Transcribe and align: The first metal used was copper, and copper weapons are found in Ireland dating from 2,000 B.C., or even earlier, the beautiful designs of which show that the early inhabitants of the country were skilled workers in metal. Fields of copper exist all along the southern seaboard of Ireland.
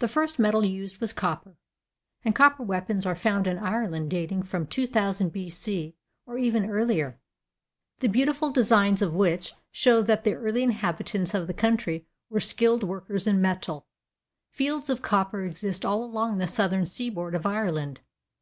The 0.00 0.08
first 0.08 0.38
metal 0.38 0.66
used 0.66 1.00
was 1.00 1.14
copper, 1.14 1.56
and 2.22 2.34
copper 2.34 2.62
weapons 2.62 3.06
are 3.06 3.14
found 3.14 3.46
in 3.46 3.56
Ireland 3.56 4.10
dating 4.10 4.42
from 4.42 4.66
2,000 4.66 5.32
B.C., 5.32 5.96
or 6.26 6.36
even 6.36 6.68
earlier, 6.68 7.18
the 8.00 8.08
beautiful 8.08 8.50
designs 8.52 9.00
of 9.00 9.14
which 9.14 9.54
show 9.70 10.02
that 10.02 10.24
the 10.24 10.34
early 10.34 10.62
inhabitants 10.62 11.32
of 11.32 11.46
the 11.46 11.54
country 11.54 12.04
were 12.28 12.38
skilled 12.38 12.82
workers 12.84 13.26
in 13.26 13.40
metal. 13.40 13.86
Fields 14.50 14.90
of 14.90 15.00
copper 15.00 15.46
exist 15.46 15.86
all 15.86 16.04
along 16.04 16.36
the 16.36 16.46
southern 16.46 16.84
seaboard 16.84 17.34
of 17.34 17.46
Ireland. 17.46 18.00